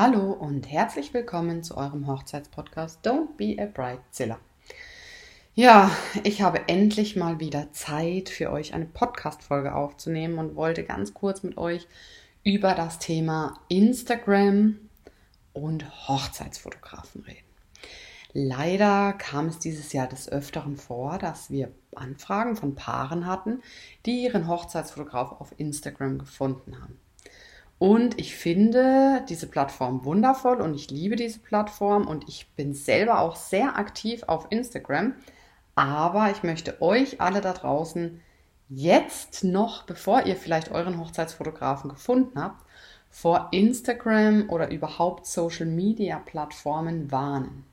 [0.00, 4.38] Hallo und herzlich willkommen zu eurem Hochzeitspodcast Don't Be a Bridezilla.
[5.54, 5.90] Ja,
[6.22, 11.42] ich habe endlich mal wieder Zeit für euch eine Podcast-Folge aufzunehmen und wollte ganz kurz
[11.42, 11.88] mit euch
[12.44, 14.78] über das Thema Instagram
[15.52, 17.48] und Hochzeitsfotografen reden.
[18.32, 23.62] Leider kam es dieses Jahr des Öfteren vor, dass wir Anfragen von Paaren hatten,
[24.06, 27.00] die ihren Hochzeitsfotograf auf Instagram gefunden haben.
[27.78, 33.20] Und ich finde diese Plattform wundervoll und ich liebe diese Plattform und ich bin selber
[33.20, 35.14] auch sehr aktiv auf Instagram.
[35.76, 38.20] Aber ich möchte euch alle da draußen
[38.68, 42.64] jetzt noch, bevor ihr vielleicht euren Hochzeitsfotografen gefunden habt,
[43.10, 47.64] vor Instagram oder überhaupt Social Media Plattformen warnen.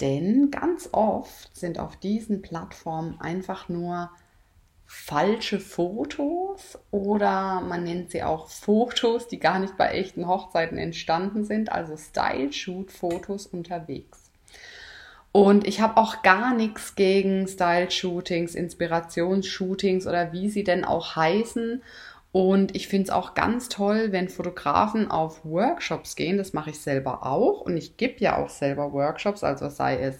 [0.00, 4.10] Denn ganz oft sind auf diesen Plattformen einfach nur
[4.86, 11.44] falsche Fotos oder man nennt sie auch Fotos, die gar nicht bei echten Hochzeiten entstanden
[11.44, 14.30] sind, also Style-Shoot-Fotos unterwegs.
[15.32, 21.82] Und ich habe auch gar nichts gegen Style-Shootings, Inspirationsshootings oder wie sie denn auch heißen.
[22.30, 26.38] Und ich finde es auch ganz toll, wenn Fotografen auf Workshops gehen.
[26.38, 27.62] Das mache ich selber auch.
[27.62, 30.16] Und ich gebe ja auch selber Workshops, also sei es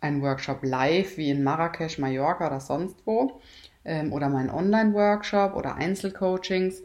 [0.00, 3.40] ein Workshop live wie in Marrakesch, Mallorca oder sonst wo
[3.84, 6.82] ähm, oder mein Online-Workshop oder Einzelcoachings.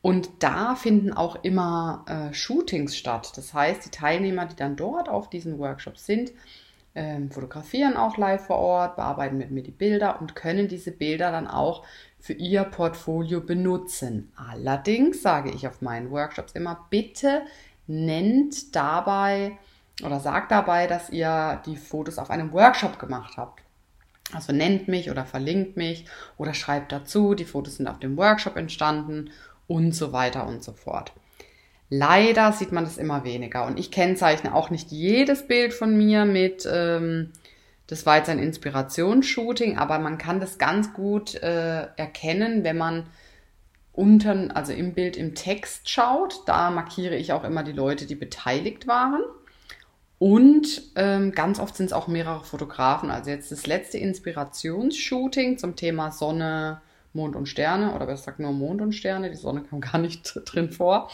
[0.00, 3.32] Und da finden auch immer äh, Shootings statt.
[3.36, 6.32] Das heißt, die Teilnehmer, die dann dort auf diesen Workshops sind,
[6.94, 11.30] ähm, fotografieren auch live vor Ort, bearbeiten mit mir die Bilder und können diese Bilder
[11.30, 11.84] dann auch
[12.20, 14.32] für ihr Portfolio benutzen.
[14.36, 17.42] Allerdings sage ich auf meinen Workshops immer, bitte
[17.86, 19.58] nennt dabei
[20.04, 23.62] oder sagt dabei, dass ihr die Fotos auf einem Workshop gemacht habt.
[24.32, 26.04] Also nennt mich oder verlinkt mich
[26.36, 29.30] oder schreibt dazu, die Fotos sind auf dem Workshop entstanden
[29.66, 31.12] und so weiter und so fort.
[31.90, 36.26] Leider sieht man das immer weniger und ich kennzeichne auch nicht jedes Bild von mir
[36.26, 37.32] mit, ähm,
[37.86, 43.06] das war jetzt ein Inspirationsshooting, aber man kann das ganz gut äh, erkennen, wenn man
[43.92, 46.42] unten, also im Bild im Text schaut.
[46.46, 49.22] Da markiere ich auch immer die Leute, die beteiligt waren.
[50.18, 53.10] Und ähm, ganz oft sind es auch mehrere Fotografen.
[53.10, 56.80] Also jetzt das letzte Inspirationsshooting zum Thema Sonne,
[57.18, 60.40] Mond und Sterne, oder besser gesagt nur Mond und Sterne, die Sonne kam gar nicht
[60.44, 61.10] drin vor,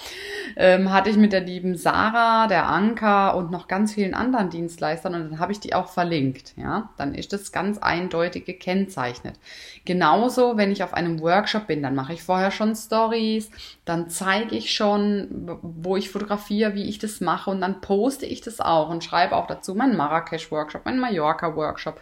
[0.56, 5.14] ähm, hatte ich mit der lieben Sarah, der Anka und noch ganz vielen anderen Dienstleistern
[5.14, 6.52] und dann habe ich die auch verlinkt.
[6.56, 9.36] Ja, dann ist das ganz eindeutig gekennzeichnet.
[9.84, 13.50] Genauso, wenn ich auf einem Workshop bin, dann mache ich vorher schon Stories,
[13.84, 18.42] dann zeige ich schon, wo ich fotografiere, wie ich das mache und dann poste ich
[18.42, 21.98] das auch und schreibe auch dazu meinen Marrakesch-Workshop, meinen Mallorca-Workshop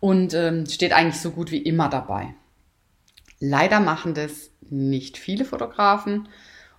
[0.00, 2.34] und ähm, steht eigentlich so gut wie immer dabei.
[3.44, 6.28] Leider machen das nicht viele Fotografen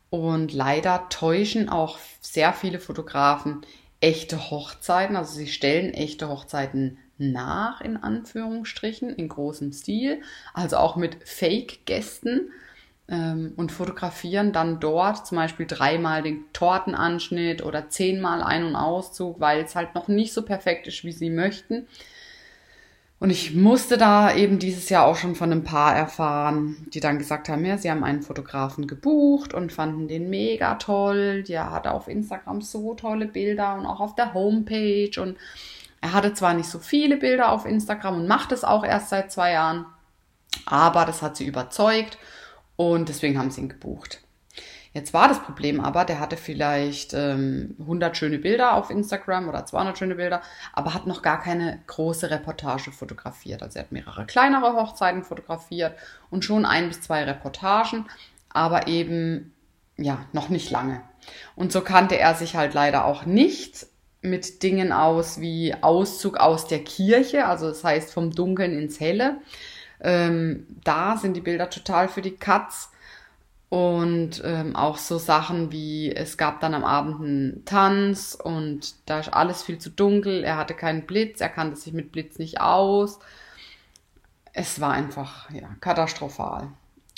[0.10, 3.66] und leider täuschen auch sehr viele Fotografen
[4.00, 5.18] echte Hochzeiten.
[5.18, 10.22] Also sie stellen echte Hochzeiten nach, in Anführungsstrichen, in großem Stil,
[10.54, 12.50] also auch mit Fake-Gästen
[13.10, 19.42] ähm, und fotografieren dann dort zum Beispiel dreimal den Tortenanschnitt oder zehnmal Ein- und Auszug,
[19.42, 21.88] weil es halt noch nicht so perfekt ist, wie sie möchten.
[23.24, 27.20] Und ich musste da eben dieses Jahr auch schon von einem Paar erfahren, die dann
[27.20, 31.42] gesagt haben, ja, sie haben einen Fotografen gebucht und fanden den mega toll.
[31.44, 35.22] Der hatte auf Instagram so tolle Bilder und auch auf der Homepage.
[35.22, 35.38] Und
[36.02, 39.32] er hatte zwar nicht so viele Bilder auf Instagram und macht es auch erst seit
[39.32, 39.86] zwei Jahren,
[40.66, 42.18] aber das hat sie überzeugt
[42.76, 44.23] und deswegen haben sie ihn gebucht.
[44.94, 49.66] Jetzt war das Problem aber, der hatte vielleicht ähm, 100 schöne Bilder auf Instagram oder
[49.66, 53.64] 200 schöne Bilder, aber hat noch gar keine große Reportage fotografiert.
[53.64, 55.96] Also er hat mehrere kleinere Hochzeiten fotografiert
[56.30, 58.06] und schon ein bis zwei Reportagen,
[58.50, 59.52] aber eben
[59.98, 61.02] ja noch nicht lange.
[61.56, 63.88] Und so kannte er sich halt leider auch nicht
[64.22, 69.38] mit Dingen aus wie Auszug aus der Kirche, also das heißt vom Dunkeln ins Helle.
[70.00, 72.92] Ähm, da sind die Bilder total für die Katz.
[73.74, 79.20] Und ähm, auch so Sachen wie, es gab dann am Abend einen Tanz und da
[79.20, 82.62] ist alles viel zu dunkel, er hatte keinen Blitz, er kannte sich mit Blitz nicht
[82.62, 83.18] aus.
[84.54, 86.68] Es war einfach ja, katastrophal.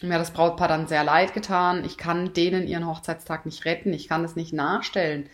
[0.02, 1.84] Mir hat das Brautpaar dann sehr leid getan.
[1.84, 5.28] Ich kann denen ihren Hochzeitstag nicht retten, ich kann es nicht nachstellen.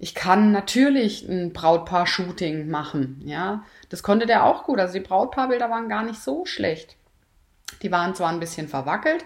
[0.00, 3.62] Ich kann natürlich ein Brautpaar-Shooting machen, ja.
[3.88, 4.80] Das konnte der auch gut.
[4.80, 6.96] Also die Brautpaarbilder waren gar nicht so schlecht.
[7.82, 9.24] Die waren zwar ein bisschen verwackelt,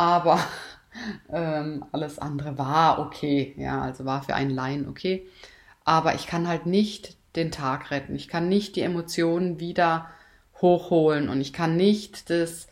[0.00, 0.40] aber
[1.30, 5.28] ähm, alles andere war okay, ja, also war für einen Laien okay.
[5.84, 8.14] Aber ich kann halt nicht den Tag retten.
[8.14, 10.08] Ich kann nicht die Emotionen wieder
[10.60, 12.68] hochholen und ich kann nicht das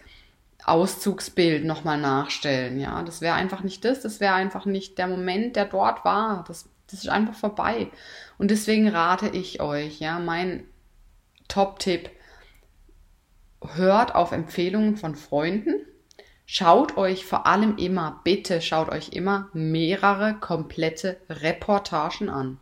[0.65, 2.81] Auszugsbild nochmal nachstellen.
[2.81, 6.45] Ja, das wäre einfach nicht das, das wäre einfach nicht der Moment, der dort war.
[6.49, 7.91] Das, das ist einfach vorbei.
[8.39, 10.65] Und deswegen rate ich euch, ja, mein
[11.49, 12.11] Top-Tipp,
[13.75, 15.78] hört auf Empfehlungen von Freunden.
[16.50, 22.56] Schaut euch vor allem immer, bitte schaut euch immer mehrere komplette Reportagen an.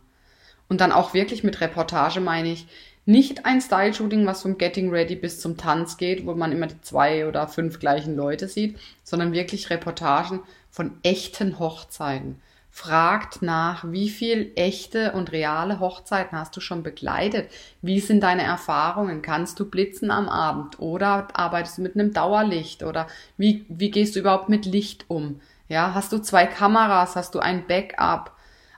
[0.67, 2.67] Und dann auch wirklich mit Reportage meine ich
[3.05, 6.81] nicht ein Style-Shooting, was vom Getting Ready bis zum Tanz geht, wo man immer die
[6.81, 12.41] zwei oder fünf gleichen Leute sieht, sondern wirklich Reportagen von echten Hochzeiten.
[12.77, 17.49] Fragt nach, wie viel echte und reale Hochzeiten hast du schon begleitet?
[17.81, 19.23] Wie sind deine Erfahrungen?
[19.23, 24.15] Kannst du blitzen am Abend oder arbeitest du mit einem Dauerlicht oder wie, wie gehst
[24.15, 25.41] du überhaupt mit Licht um?
[25.67, 27.15] Ja, hast du zwei Kameras?
[27.15, 28.33] Hast du ein Backup?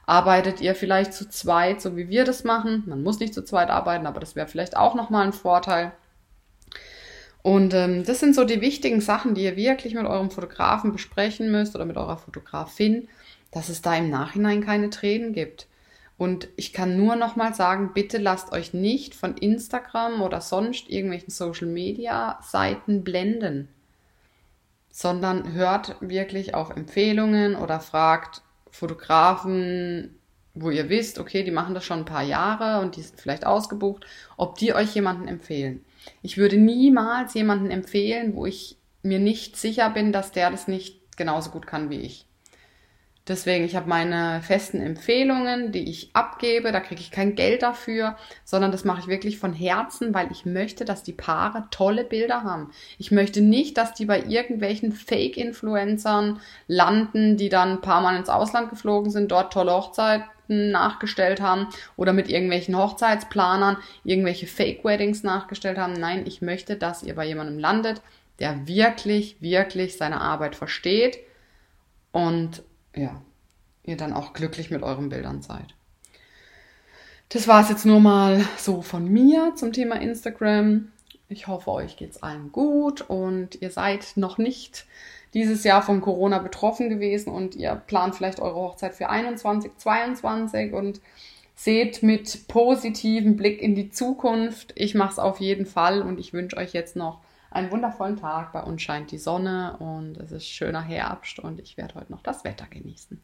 [0.06, 2.86] Arbeitet ihr vielleicht zu zweit, so wie wir das machen?
[2.88, 5.92] Man muss nicht zu zweit arbeiten, aber das wäre vielleicht auch nochmal ein Vorteil.
[7.42, 11.52] Und ähm, das sind so die wichtigen Sachen, die ihr wirklich mit eurem Fotografen besprechen
[11.52, 13.10] müsst oder mit eurer Fotografin,
[13.52, 15.68] dass es da im Nachhinein keine Tränen gibt.
[16.18, 21.30] Und ich kann nur nochmal sagen, bitte lasst euch nicht von Instagram oder sonst irgendwelchen
[21.32, 23.70] Social Media Seiten blenden,
[24.92, 30.20] sondern hört wirklich auf Empfehlungen oder fragt Fotografen,
[30.54, 33.46] wo ihr wisst, okay, die machen das schon ein paar Jahre und die sind vielleicht
[33.46, 34.06] ausgebucht,
[34.36, 35.86] ob die euch jemanden empfehlen.
[36.22, 41.16] Ich würde niemals jemanden empfehlen, wo ich mir nicht sicher bin, dass der das nicht
[41.18, 42.29] genauso gut kann wie ich.
[43.30, 46.72] Deswegen, ich habe meine festen Empfehlungen, die ich abgebe.
[46.72, 50.48] Da kriege ich kein Geld dafür, sondern das mache ich wirklich von Herzen, weil ich
[50.48, 52.72] möchte, dass die Paare tolle Bilder haben.
[52.98, 58.30] Ich möchte nicht, dass die bei irgendwelchen Fake-Influencern landen, die dann ein paar Mal ins
[58.30, 60.26] Ausland geflogen sind, dort tolle Hochzeiten
[60.72, 65.94] nachgestellt haben oder mit irgendwelchen Hochzeitsplanern irgendwelche Fake-Weddings nachgestellt haben.
[65.94, 68.02] Nein, ich möchte, dass ihr bei jemandem landet,
[68.40, 71.20] der wirklich, wirklich seine Arbeit versteht
[72.12, 72.64] und
[72.96, 73.22] ja,
[73.84, 75.76] ihr dann auch glücklich mit euren Bildern seid.
[77.30, 80.92] Das war es jetzt nur mal so von mir zum Thema Instagram.
[81.28, 84.86] Ich hoffe, euch geht es allen gut und ihr seid noch nicht
[85.36, 90.74] dieses Jahr von Corona betroffen gewesen und ihr plant vielleicht eure Hochzeit für 21, 22
[90.74, 91.02] und
[91.54, 94.74] seht mit positivem Blick in die Zukunft.
[94.76, 97.20] Ich mache es auf jeden Fall und ich wünsche euch jetzt noch
[97.52, 98.54] einen wundervollen Tag.
[98.54, 102.22] Bei uns scheint die Sonne und es ist schöner Herbst und ich werde heute noch
[102.22, 103.22] das Wetter genießen.